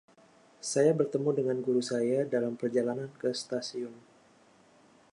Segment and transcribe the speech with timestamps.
[0.71, 3.93] Saya bertemu dengan guru saya dalam perjalanan ke stasiun.